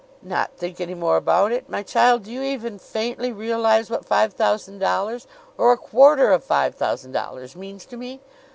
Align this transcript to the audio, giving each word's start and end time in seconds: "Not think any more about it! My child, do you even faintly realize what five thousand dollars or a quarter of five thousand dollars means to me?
"Not 0.23 0.49
think 0.57 0.81
any 0.81 0.95
more 0.95 1.15
about 1.15 1.51
it! 1.51 1.69
My 1.69 1.83
child, 1.83 2.23
do 2.23 2.31
you 2.31 2.41
even 2.41 2.79
faintly 2.79 3.31
realize 3.31 3.91
what 3.91 4.03
five 4.03 4.33
thousand 4.33 4.79
dollars 4.79 5.27
or 5.59 5.73
a 5.73 5.77
quarter 5.77 6.31
of 6.31 6.43
five 6.43 6.73
thousand 6.73 7.11
dollars 7.11 7.55
means 7.55 7.85
to 7.85 7.97
me? 7.97 8.19